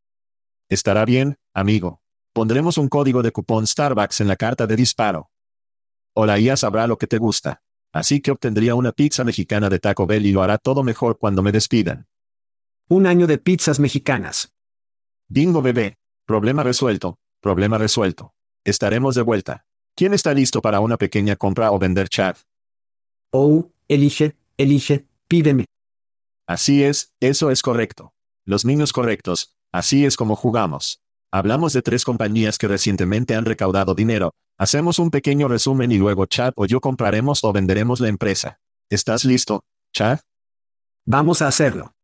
[0.71, 2.01] Estará bien, amigo.
[2.33, 5.31] Pondremos un código de cupón Starbucks en la carta de disparo.
[6.15, 7.63] O la IA sabrá lo que te gusta.
[7.95, 11.43] Así que obtendría una pizza mexicana de Taco Bell y lo hará todo mejor cuando
[11.43, 12.09] me despidan.
[12.89, 14.53] Un año de pizzas mexicanas.
[15.29, 15.97] Bingo bebé.
[16.27, 17.19] Problema resuelto.
[17.41, 18.35] Problema resuelto.
[18.65, 19.65] Estaremos de vuelta.
[19.95, 22.37] ¿Quién está listo para una pequeña compra o vender chat?
[23.31, 25.67] Oh, elige, elige, pídeme.
[26.49, 28.13] Así es, eso es correcto.
[28.45, 31.01] Los niños correctos, así es como jugamos.
[31.31, 34.33] Hablamos de tres compañías que recientemente han recaudado dinero.
[34.57, 38.61] Hacemos un pequeño resumen y luego Chad o yo compraremos o venderemos la empresa.
[38.89, 40.21] ¿Estás listo, Chad?
[41.05, 41.95] Vamos a hacerlo.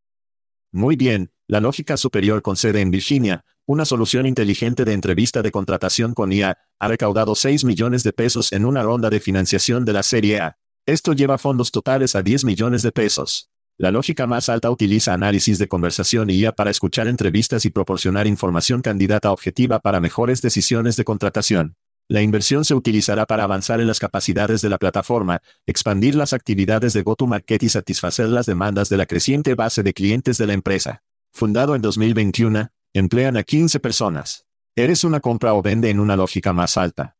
[0.72, 5.52] Muy bien, la lógica superior con sede en Virginia, una solución inteligente de entrevista de
[5.52, 9.92] contratación con IA, ha recaudado 6 millones de pesos en una ronda de financiación de
[9.92, 10.58] la Serie A.
[10.86, 13.48] Esto lleva fondos totales a 10 millones de pesos.
[13.78, 18.26] La lógica más alta utiliza análisis de conversación y IA para escuchar entrevistas y proporcionar
[18.26, 21.76] información candidata objetiva para mejores decisiones de contratación.
[22.10, 26.92] La inversión se utilizará para avanzar en las capacidades de la plataforma, expandir las actividades
[26.92, 31.04] de go-to-market y satisfacer las demandas de la creciente base de clientes de la empresa.
[31.32, 34.44] Fundado en 2021, emplean a 15 personas.
[34.74, 37.16] ¿Eres una compra o vende en una lógica más alta?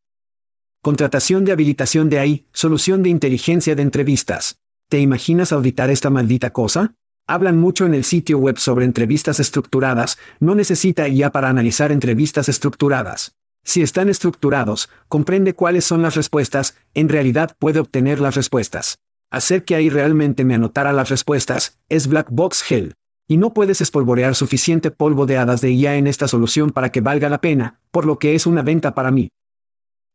[0.82, 4.58] Contratación de habilitación de AI, solución de inteligencia de entrevistas.
[4.88, 6.96] ¿Te imaginas auditar esta maldita cosa?
[7.28, 12.48] Hablan mucho en el sitio web sobre entrevistas estructuradas, no necesita IA para analizar entrevistas
[12.48, 13.36] estructuradas.
[13.64, 18.98] Si están estructurados, comprende cuáles son las respuestas, en realidad puede obtener las respuestas.
[19.30, 22.94] Hacer que AI realmente me anotara las respuestas, es Black Box Hell.
[23.28, 27.00] Y no puedes espolvorear suficiente polvo de hadas de IA en esta solución para que
[27.00, 29.28] valga la pena, por lo que es una venta para mí.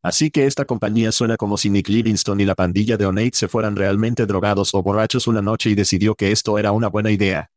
[0.03, 3.47] Así que esta compañía suena como si Nick Livingston y la pandilla de Onate se
[3.47, 7.49] fueran realmente drogados o borrachos una noche y decidió que esto era una buena idea.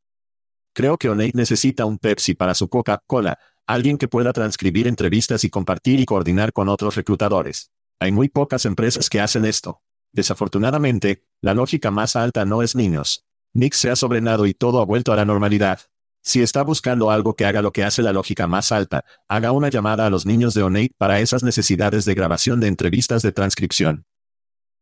[0.72, 5.50] Creo que Onate necesita un Pepsi para su Coca-Cola, alguien que pueda transcribir entrevistas y
[5.50, 7.70] compartir y coordinar con otros reclutadores.
[8.00, 9.82] Hay muy pocas empresas que hacen esto.
[10.10, 13.26] Desafortunadamente, la lógica más alta no es niños.
[13.52, 15.80] Nick se ha sobrenado y todo ha vuelto a la normalidad.
[16.22, 19.68] Si está buscando algo que haga lo que hace la lógica más alta, haga una
[19.68, 24.06] llamada a los niños de Onate para esas necesidades de grabación de entrevistas de transcripción.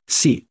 [0.06, 0.48] Sí.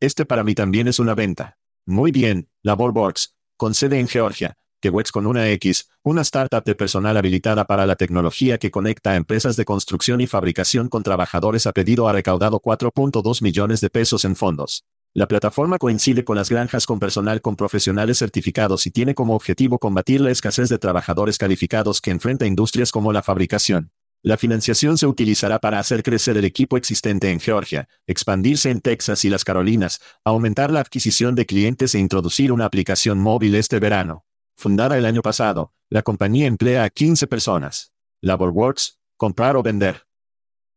[0.00, 1.58] Este para mí también es una venta.
[1.84, 7.16] Muy bien, Laborworks, con sede en Georgia, Quewex con una X, una startup de personal
[7.16, 11.72] habilitada para la tecnología que conecta a empresas de construcción y fabricación con trabajadores a
[11.72, 14.84] pedido ha recaudado 4.2 millones de pesos en fondos.
[15.12, 19.78] La plataforma coincide con las granjas con personal con profesionales certificados y tiene como objetivo
[19.78, 23.90] combatir la escasez de trabajadores calificados que enfrenta industrias como la fabricación.
[24.22, 29.24] La financiación se utilizará para hacer crecer el equipo existente en Georgia, expandirse en Texas
[29.24, 34.24] y las Carolinas, aumentar la adquisición de clientes e introducir una aplicación móvil este verano.
[34.60, 37.94] Fundada el año pasado, la compañía emplea a 15 personas.
[38.20, 40.02] LaborWorks, comprar o vender.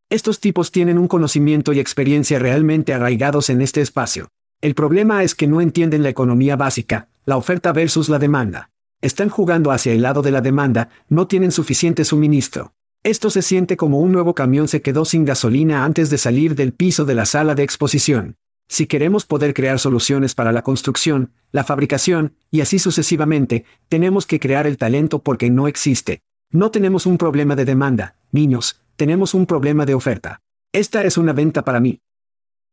[0.09, 4.29] Estos tipos tienen un conocimiento y experiencia realmente arraigados en este espacio.
[4.61, 8.69] El problema es que no entienden la economía básica, la oferta versus la demanda.
[9.01, 12.75] Están jugando hacia el lado de la demanda, no tienen suficiente suministro.
[13.03, 16.71] Esto se siente como un nuevo camión se quedó sin gasolina antes de salir del
[16.71, 18.37] piso de la sala de exposición.
[18.67, 24.39] Si queremos poder crear soluciones para la construcción, la fabricación, y así sucesivamente, tenemos que
[24.39, 26.21] crear el talento porque no existe.
[26.49, 30.41] No tenemos un problema de demanda, niños, tenemos un problema de oferta.
[30.71, 32.01] Esta es una venta para mí.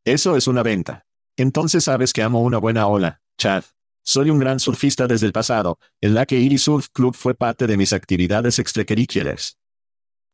[0.05, 1.05] Eso es una venta.
[1.37, 3.65] Entonces sabes que amo una buena ola, Chad.
[4.03, 7.67] Soy un gran surfista desde el pasado, en la que Iri Surf Club fue parte
[7.67, 9.59] de mis actividades extracurriculares.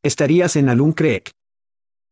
[0.02, 1.32] Estarías en Alun Creek.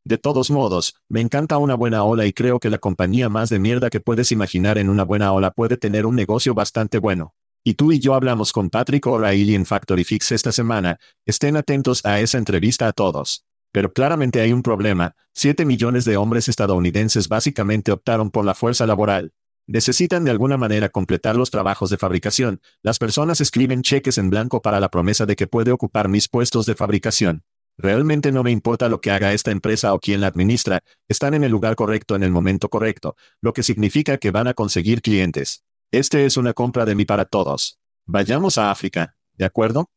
[0.06, 3.58] De todos modos, me encanta una buena ola y creo que la compañía más de
[3.58, 7.34] mierda que puedes imaginar en una buena ola puede tener un negocio bastante bueno.
[7.64, 12.04] Y tú y yo hablamos con Patrick O'Reilly en Factory Fix esta semana, estén atentos
[12.04, 13.46] a esa entrevista a todos.
[13.72, 18.86] Pero claramente hay un problema, 7 millones de hombres estadounidenses básicamente optaron por la fuerza
[18.86, 19.32] laboral.
[19.66, 24.60] Necesitan de alguna manera completar los trabajos de fabricación, las personas escriben cheques en blanco
[24.60, 27.42] para la promesa de que puede ocupar mis puestos de fabricación.
[27.76, 31.42] Realmente no me importa lo que haga esta empresa o quien la administra, están en
[31.42, 35.64] el lugar correcto en el momento correcto, lo que significa que van a conseguir clientes.
[35.90, 37.78] Este es una compra de mí para todos.
[38.06, 39.90] Vayamos a África, ¿de acuerdo?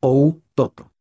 [0.00, 0.92] Oh, Toto.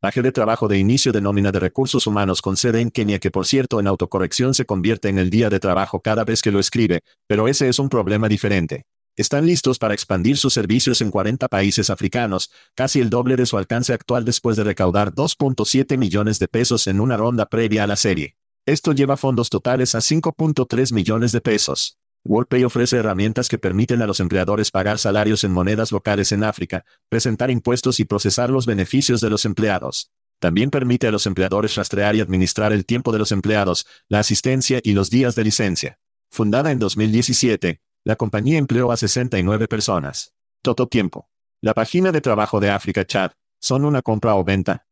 [0.00, 3.32] Baje de trabajo de inicio de nómina de recursos humanos con sede en Kenia que
[3.32, 6.60] por cierto en autocorrección se convierte en el día de trabajo cada vez que lo
[6.60, 8.84] escribe, pero ese es un problema diferente.
[9.18, 13.58] Están listos para expandir sus servicios en 40 países africanos, casi el doble de su
[13.58, 17.96] alcance actual después de recaudar 2.7 millones de pesos en una ronda previa a la
[17.96, 18.36] serie.
[18.64, 21.98] Esto lleva fondos totales a 5.3 millones de pesos.
[22.24, 26.84] WorldPay ofrece herramientas que permiten a los empleadores pagar salarios en monedas locales en África,
[27.08, 30.12] presentar impuestos y procesar los beneficios de los empleados.
[30.38, 34.78] También permite a los empleadores rastrear y administrar el tiempo de los empleados, la asistencia
[34.84, 35.98] y los días de licencia.
[36.30, 40.32] Fundada en 2017, la compañía empleó a 69 personas.
[40.62, 41.28] Todo tiempo.
[41.60, 44.86] La página de trabajo de África Chat, ¿son una compra o venta?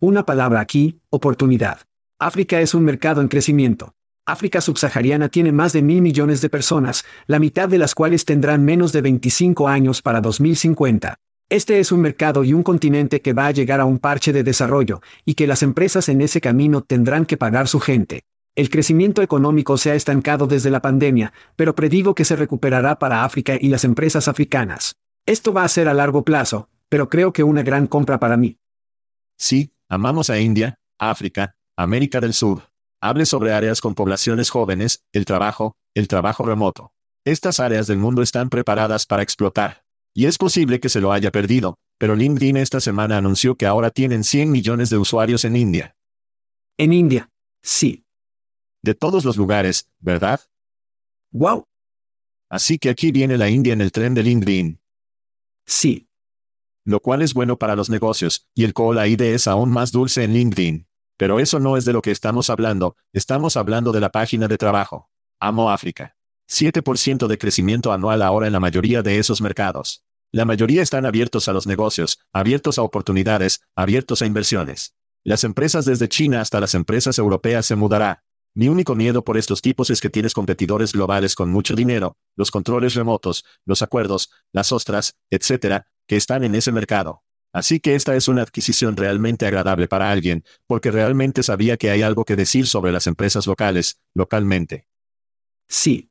[0.00, 1.80] Una palabra aquí, oportunidad.
[2.18, 3.94] África es un mercado en crecimiento.
[4.26, 8.64] África subsahariana tiene más de mil millones de personas, la mitad de las cuales tendrán
[8.64, 11.16] menos de 25 años para 2050.
[11.50, 14.42] Este es un mercado y un continente que va a llegar a un parche de
[14.42, 18.24] desarrollo, y que las empresas en ese camino tendrán que pagar su gente.
[18.56, 23.24] El crecimiento económico se ha estancado desde la pandemia, pero predigo que se recuperará para
[23.24, 24.94] África y las empresas africanas.
[25.26, 28.58] Esto va a ser a largo plazo, pero creo que una gran compra para mí.
[29.36, 32.70] Sí, amamos a India, África, América del Sur.
[33.00, 36.92] Hable sobre áreas con poblaciones jóvenes, el trabajo, el trabajo remoto.
[37.24, 39.82] Estas áreas del mundo están preparadas para explotar.
[40.14, 43.90] Y es posible que se lo haya perdido, pero LinkedIn esta semana anunció que ahora
[43.90, 45.96] tienen 100 millones de usuarios en India.
[46.78, 47.30] En India.
[47.62, 48.03] Sí.
[48.84, 50.40] De todos los lugares, ¿verdad?
[51.32, 51.66] ¡Wow!
[52.50, 54.78] Así que aquí viene la India en el tren de LinkedIn.
[55.64, 56.10] Sí.
[56.84, 60.22] Lo cual es bueno para los negocios, y el Call ID es aún más dulce
[60.22, 60.86] en LinkedIn.
[61.16, 64.58] Pero eso no es de lo que estamos hablando, estamos hablando de la página de
[64.58, 65.08] trabajo.
[65.40, 66.18] Amo África.
[66.46, 70.04] 7% de crecimiento anual ahora en la mayoría de esos mercados.
[70.30, 74.94] La mayoría están abiertos a los negocios, abiertos a oportunidades, abiertos a inversiones.
[75.22, 78.23] Las empresas desde China hasta las empresas europeas se mudará.
[78.54, 82.50] Mi único miedo por estos tipos es que tienes competidores globales con mucho dinero, los
[82.50, 87.24] controles remotos, los acuerdos, las ostras, etcétera, que están en ese mercado.
[87.52, 92.02] Así que esta es una adquisición realmente agradable para alguien, porque realmente sabía que hay
[92.02, 94.86] algo que decir sobre las empresas locales, localmente.
[95.68, 96.10] Sí,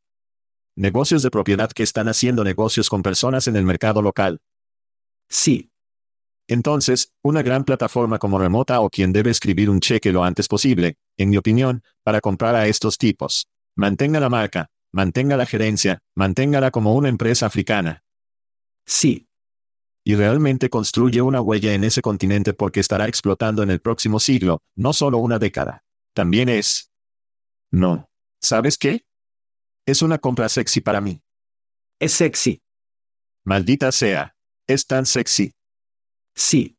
[0.75, 4.41] Negocios de propiedad que están haciendo negocios con personas en el mercado local.
[5.29, 5.71] Sí.
[6.47, 10.97] Entonces, una gran plataforma como Remota o quien debe escribir un cheque lo antes posible,
[11.17, 13.47] en mi opinión, para comprar a estos tipos.
[13.75, 18.03] Mantenga la marca, mantenga la gerencia, manténgala como una empresa africana.
[18.85, 19.27] Sí.
[20.03, 24.61] Y realmente construye una huella en ese continente porque estará explotando en el próximo siglo,
[24.75, 25.85] no solo una década.
[26.13, 26.91] También es...
[27.71, 28.09] No.
[28.41, 29.05] ¿Sabes qué?
[29.85, 31.21] Es una compra sexy para mí.
[31.99, 32.61] Es sexy.
[33.45, 34.35] Maldita sea.
[34.67, 35.53] Es tan sexy.
[36.35, 36.77] Sí.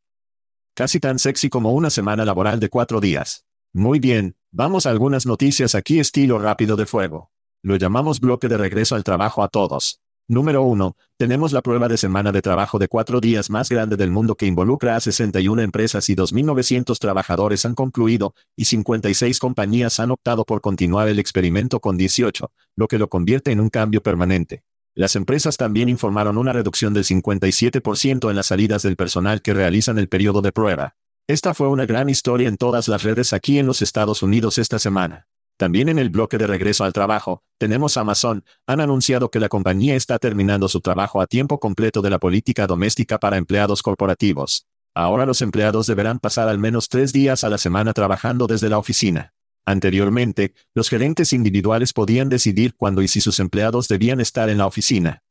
[0.73, 3.45] Casi tan sexy como una semana laboral de cuatro días.
[3.73, 7.31] Muy bien, vamos a algunas noticias aquí estilo rápido de fuego.
[7.61, 10.01] Lo llamamos bloque de regreso al trabajo a todos.
[10.27, 10.97] Número 1.
[11.17, 14.47] Tenemos la prueba de semana de trabajo de cuatro días más grande del mundo que
[14.47, 20.61] involucra a 61 empresas y 2.900 trabajadores han concluido, y 56 compañías han optado por
[20.61, 24.63] continuar el experimento con 18, lo que lo convierte en un cambio permanente.
[24.97, 29.99] Las empresas también informaron una reducción del 57% en las salidas del personal que realizan
[29.99, 30.95] el periodo de prueba.
[31.27, 34.79] Esta fue una gran historia en todas las redes aquí en los Estados Unidos esta
[34.79, 35.27] semana.
[35.57, 39.95] También en el bloque de regreso al trabajo, tenemos Amazon, han anunciado que la compañía
[39.95, 44.65] está terminando su trabajo a tiempo completo de la política doméstica para empleados corporativos.
[44.93, 48.77] Ahora los empleados deberán pasar al menos tres días a la semana trabajando desde la
[48.77, 49.34] oficina.
[49.65, 54.67] Anteriormente, los gerentes individuales podían decidir cuándo y si sus empleados debían estar en la
[54.67, 55.23] oficina.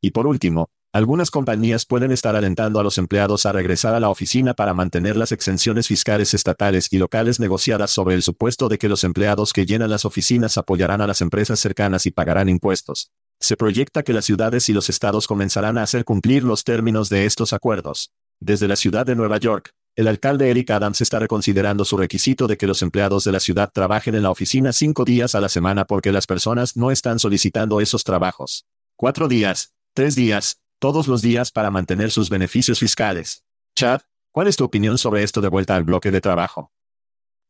[0.00, 4.10] Y por último, algunas compañías pueden estar alentando a los empleados a regresar a la
[4.10, 8.90] oficina para mantener las exenciones fiscales estatales y locales negociadas sobre el supuesto de que
[8.90, 13.10] los empleados que llenan las oficinas apoyarán a las empresas cercanas y pagarán impuestos.
[13.40, 17.24] Se proyecta que las ciudades y los estados comenzarán a hacer cumplir los términos de
[17.24, 18.12] estos acuerdos.
[18.38, 22.56] Desde la ciudad de Nueva York, el alcalde Eric Adams está reconsiderando su requisito de
[22.56, 25.84] que los empleados de la ciudad trabajen en la oficina cinco días a la semana
[25.84, 28.66] porque las personas no están solicitando esos trabajos.
[28.96, 33.44] Cuatro días, tres días, todos los días para mantener sus beneficios fiscales.
[33.76, 34.00] Chad,
[34.30, 36.72] ¿cuál es tu opinión sobre esto de vuelta al bloque de trabajo?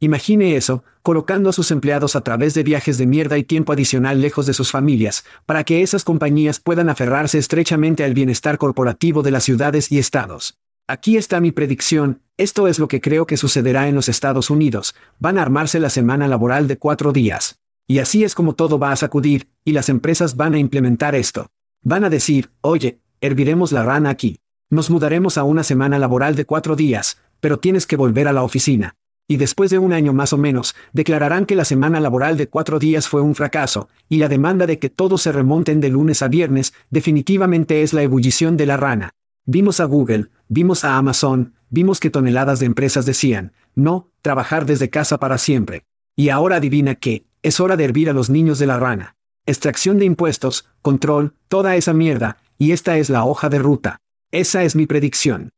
[0.00, 4.20] Imagine eso, colocando a sus empleados a través de viajes de mierda y tiempo adicional
[4.20, 9.30] lejos de sus familias, para que esas compañías puedan aferrarse estrechamente al bienestar corporativo de
[9.30, 10.58] las ciudades y estados.
[10.88, 14.94] Aquí está mi predicción, esto es lo que creo que sucederá en los Estados Unidos,
[15.18, 17.58] van a armarse la semana laboral de cuatro días.
[17.86, 21.50] Y así es como todo va a sacudir, y las empresas van a implementar esto.
[21.82, 24.38] Van a decir, oye, herviremos la rana aquí.
[24.70, 28.42] Nos mudaremos a una semana laboral de cuatro días, pero tienes que volver a la
[28.42, 28.96] oficina.
[29.28, 32.78] Y después de un año más o menos, declararán que la semana laboral de cuatro
[32.78, 36.28] días fue un fracaso, y la demanda de que todos se remonten de lunes a
[36.28, 39.10] viernes definitivamente es la ebullición de la rana.
[39.44, 44.90] Vimos a Google, vimos a Amazon, vimos que toneladas de empresas decían, no, trabajar desde
[44.90, 45.86] casa para siempre.
[46.14, 49.16] Y ahora adivina qué, es hora de hervir a los niños de la rana.
[49.46, 54.00] Extracción de impuestos, control, toda esa mierda, y esta es la hoja de ruta.
[54.30, 55.50] Esa es mi predicción.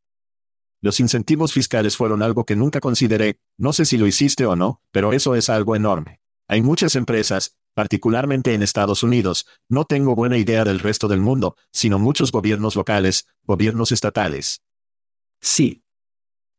[0.81, 4.81] Los incentivos fiscales fueron algo que nunca consideré, no sé si lo hiciste o no,
[4.93, 6.21] pero eso es algo enorme.
[6.47, 11.57] Hay muchas empresas, particularmente en Estados Unidos, no tengo buena idea del resto del mundo,
[11.73, 14.63] sino muchos gobiernos locales, gobiernos estatales.
[15.41, 15.84] Sí.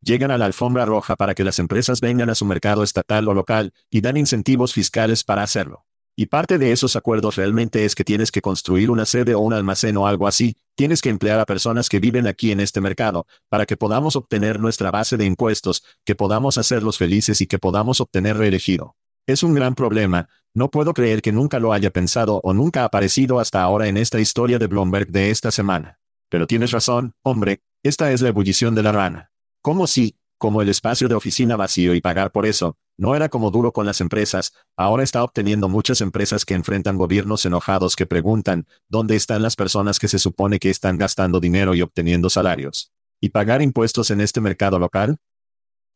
[0.05, 3.33] Llegan a la alfombra roja para que las empresas vengan a su mercado estatal o
[3.33, 5.87] local, y dan incentivos fiscales para hacerlo.
[6.15, 9.51] Y parte de esos acuerdos realmente es que tienes que construir una sede o un
[9.51, 13.25] almacén o algo así, tienes que emplear a personas que viven aquí en este mercado,
[13.49, 17.99] para que podamos obtener nuestra base de impuestos, que podamos hacerlos felices y que podamos
[17.99, 18.95] obtener reelegido.
[19.25, 22.85] Es un gran problema, no puedo creer que nunca lo haya pensado o nunca ha
[22.85, 25.97] aparecido hasta ahora en esta historia de Bloomberg de esta semana.
[26.29, 29.31] Pero tienes razón, hombre, esta es la ebullición de la rana.
[29.65, 33.49] ¿Cómo si, como el espacio de oficina vacío y pagar por eso, no era como
[33.49, 38.67] duro con las empresas, ahora está obteniendo muchas empresas que enfrentan gobiernos enojados que preguntan,
[38.89, 42.93] ¿dónde están las personas que se supone que están gastando dinero y obteniendo salarios?
[43.19, 45.17] ¿Y pagar impuestos en este mercado local?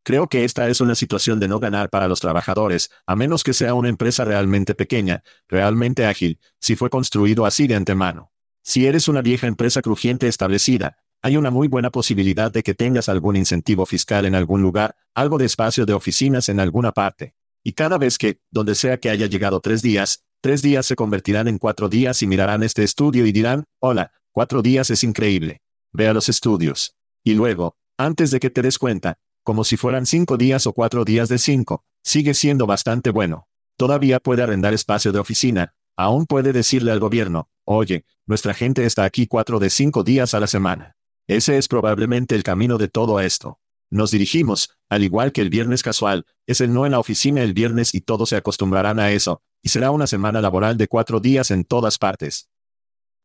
[0.01, 3.53] Creo que esta es una situación de no ganar para los trabajadores, a menos que
[3.53, 8.31] sea una empresa realmente pequeña, realmente ágil, si fue construido así de antemano.
[8.63, 13.09] Si eres una vieja empresa crujiente establecida, hay una muy buena posibilidad de que tengas
[13.09, 17.35] algún incentivo fiscal en algún lugar, algo de espacio de oficinas en alguna parte.
[17.61, 21.49] Y cada vez que, donde sea que haya llegado tres días, tres días se convertirán
[21.49, 25.61] en cuatro días y mirarán este estudio y dirán, hola, cuatro días es increíble.
[25.91, 26.95] Vea los estudios.
[27.23, 31.03] Y luego, antes de que te des cuenta, como si fueran cinco días o cuatro
[31.03, 33.49] días de cinco, sigue siendo bastante bueno.
[33.75, 39.03] Todavía puede arrendar espacio de oficina, aún puede decirle al gobierno, oye, nuestra gente está
[39.03, 40.95] aquí cuatro de cinco días a la semana.
[41.29, 43.59] Ese es probablemente el camino de todo esto.
[43.91, 47.53] Nos dirigimos, al igual que el viernes casual, es el no en la oficina el
[47.53, 51.51] viernes y todos se acostumbrarán a eso, y será una semana laboral de cuatro días
[51.51, 52.49] en todas partes.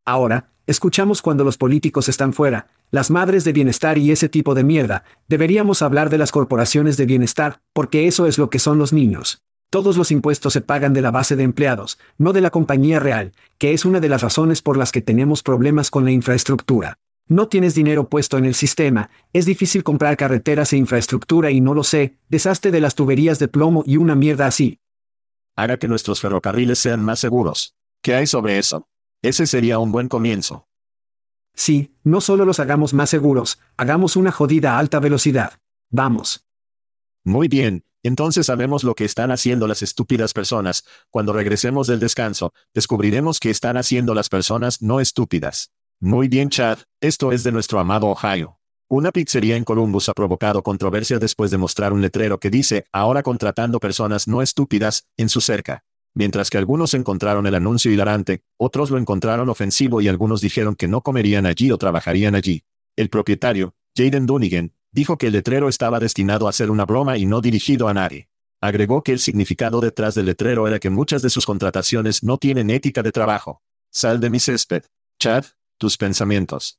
[0.05, 4.65] Ahora, escuchamos cuando los políticos están fuera, las madres de bienestar y ese tipo de
[4.65, 8.93] mierda, deberíamos hablar de las corporaciones de bienestar, porque eso es lo que son los
[8.93, 9.41] niños.
[9.71, 13.33] Todos los impuestos se pagan de la base de empleados, no de la compañía real,
[13.57, 16.99] que es una de las razones por las que tenemos problemas con la infraestructura.
[17.27, 21.73] No tienes dinero puesto en el sistema, es difícil comprar carreteras e infraestructura y no
[21.73, 24.81] lo sé, desastre de las tuberías de plomo y una mierda así.
[25.57, 27.77] Haga que nuestros ferrocarriles sean más seguros.
[28.03, 28.89] ¿Qué hay sobre eso?
[29.23, 30.69] Ese sería un buen comienzo.
[31.55, 35.55] Sí, no solo los hagamos más seguros, hagamos una jodida alta velocidad.
[35.91, 36.45] Vamos.
[37.25, 40.85] Muy bien, entonces sabemos lo que están haciendo las estúpidas personas.
[41.09, 45.74] Cuando regresemos del descanso, descubriremos que están haciendo las personas no estúpidas.
[46.01, 48.59] Muy bien, Chad, esto es de nuestro amado Ohio.
[48.89, 53.23] Una pizzería en Columbus ha provocado controversia después de mostrar un letrero que dice, ahora
[53.23, 55.85] contratando personas no estúpidas, en su cerca.
[56.13, 60.87] Mientras que algunos encontraron el anuncio hilarante, otros lo encontraron ofensivo y algunos dijeron que
[60.87, 62.65] no comerían allí o trabajarían allí.
[62.97, 67.27] El propietario, Jaden Dunigan, dijo que el letrero estaba destinado a ser una broma y
[67.27, 68.29] no dirigido a nadie.
[68.61, 72.71] Agregó que el significado detrás del letrero era que muchas de sus contrataciones no tienen
[72.71, 73.63] ética de trabajo.
[73.91, 74.85] Sal de mi césped.
[75.19, 75.45] Chad,
[75.79, 76.79] tus pensamientos.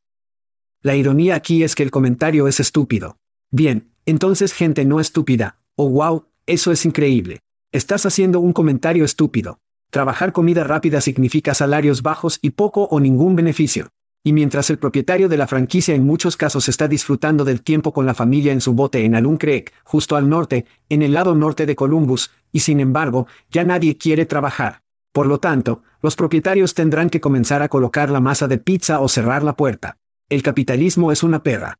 [0.81, 3.17] La ironía aquí es que el comentario es estúpido.
[3.51, 5.59] Bien, entonces gente no estúpida.
[5.75, 7.39] Oh wow, eso es increíble.
[7.71, 9.59] Estás haciendo un comentario estúpido.
[9.89, 13.89] Trabajar comida rápida significa salarios bajos y poco o ningún beneficio.
[14.23, 18.05] Y mientras el propietario de la franquicia en muchos casos está disfrutando del tiempo con
[18.05, 21.65] la familia en su bote en Alun Creek, justo al norte, en el lado norte
[21.65, 24.81] de Columbus, y sin embargo, ya nadie quiere trabajar.
[25.15, 29.07] Por lo tanto, los propietarios tendrán que comenzar a colocar la masa de pizza o
[29.07, 29.97] cerrar la puerta.
[30.27, 31.79] El capitalismo es una perra.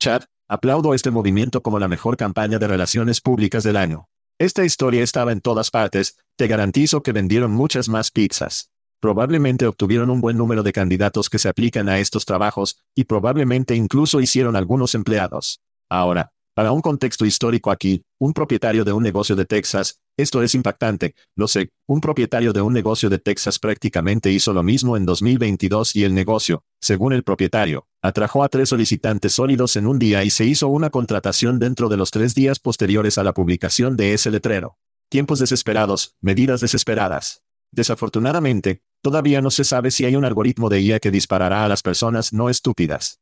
[0.00, 4.08] Chad, aplaudo este movimiento como la mejor campaña de relaciones públicas del año.
[4.40, 8.72] Esta historia estaba en todas partes, te garantizo que vendieron muchas más pizzas.
[8.98, 13.76] Probablemente obtuvieron un buen número de candidatos que se aplican a estos trabajos, y probablemente
[13.76, 15.60] incluso hicieron algunos empleados.
[15.88, 20.56] Ahora, para un contexto histórico aquí, un propietario de un negocio de Texas, esto es
[20.56, 25.06] impactante, lo sé, un propietario de un negocio de Texas prácticamente hizo lo mismo en
[25.06, 30.24] 2022 y el negocio, según el propietario, atrajo a tres solicitantes sólidos en un día
[30.24, 34.14] y se hizo una contratación dentro de los tres días posteriores a la publicación de
[34.14, 34.78] ese letrero.
[35.08, 37.44] Tiempos desesperados, medidas desesperadas.
[37.70, 41.82] Desafortunadamente, todavía no se sabe si hay un algoritmo de IA que disparará a las
[41.82, 43.20] personas no estúpidas.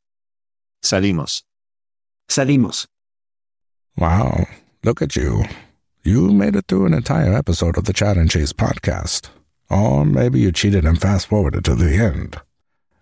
[0.81, 1.45] Salimos.
[2.27, 2.89] Salimos.
[3.97, 4.45] Wow,
[4.83, 5.43] look at you.
[6.03, 9.29] You made it through an entire episode of the Chat and Chase podcast.
[9.69, 12.39] Or maybe you cheated and fast forwarded to the end.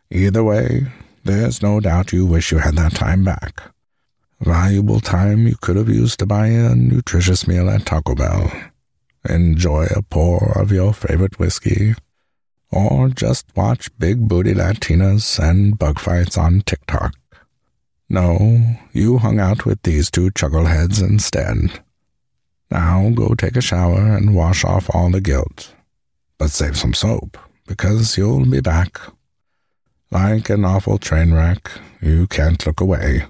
[0.10, 0.88] Either way,
[1.24, 3.62] there's no doubt you wish you had that time back.
[4.40, 8.52] Valuable time you could have used to buy a nutritious meal at Taco Bell.
[9.28, 11.96] enjoy a pour of your favorite whiskey,
[12.72, 17.16] or just watch big booty Latinas and bug fights on TikTok.
[18.10, 21.84] No, you hung out with these two chuckleheads instead.
[22.70, 25.74] Now go take a shower and wash off all the guilt.
[26.38, 29.00] But save some soap, because you'll be back.
[30.12, 33.26] Like an awful train wreck, you can't look away.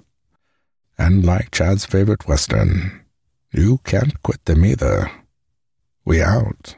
[0.98, 3.02] And like Chad's favorite Western,
[3.52, 5.10] you can't quit them either.
[6.04, 6.76] We out.